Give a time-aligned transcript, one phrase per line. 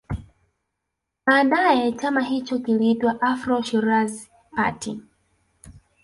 [1.25, 4.99] Baadae chama hicho kiliitwa Afro Shirazi Party